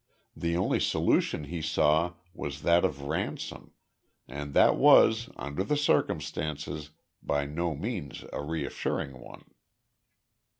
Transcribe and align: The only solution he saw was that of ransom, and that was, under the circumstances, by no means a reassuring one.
The 0.35 0.57
only 0.57 0.79
solution 0.79 1.43
he 1.43 1.61
saw 1.61 2.15
was 2.33 2.63
that 2.63 2.83
of 2.83 3.03
ransom, 3.03 3.71
and 4.27 4.55
that 4.55 4.75
was, 4.75 5.29
under 5.35 5.63
the 5.63 5.77
circumstances, 5.77 6.89
by 7.21 7.45
no 7.45 7.75
means 7.75 8.25
a 8.33 8.41
reassuring 8.41 9.19
one. 9.19 9.43